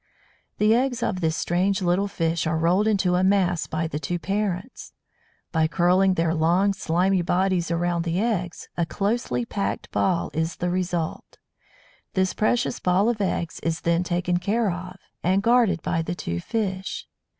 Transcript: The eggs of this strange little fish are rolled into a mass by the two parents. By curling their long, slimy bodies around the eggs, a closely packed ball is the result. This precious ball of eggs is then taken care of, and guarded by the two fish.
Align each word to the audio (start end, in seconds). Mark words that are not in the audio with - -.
The 0.57 0.73
eggs 0.73 1.03
of 1.03 1.21
this 1.21 1.37
strange 1.37 1.79
little 1.83 2.07
fish 2.07 2.47
are 2.47 2.57
rolled 2.57 2.87
into 2.87 3.13
a 3.13 3.23
mass 3.23 3.67
by 3.67 3.85
the 3.85 3.99
two 3.99 4.17
parents. 4.17 4.93
By 5.51 5.67
curling 5.67 6.15
their 6.15 6.33
long, 6.33 6.73
slimy 6.73 7.21
bodies 7.21 7.69
around 7.69 8.01
the 8.03 8.19
eggs, 8.19 8.67
a 8.75 8.87
closely 8.87 9.45
packed 9.45 9.91
ball 9.91 10.31
is 10.33 10.55
the 10.55 10.71
result. 10.71 11.37
This 12.15 12.33
precious 12.33 12.79
ball 12.79 13.09
of 13.09 13.21
eggs 13.21 13.59
is 13.59 13.81
then 13.81 14.01
taken 14.01 14.37
care 14.37 14.71
of, 14.71 14.95
and 15.21 15.43
guarded 15.43 15.83
by 15.83 16.01
the 16.01 16.15
two 16.15 16.39
fish. 16.39 17.07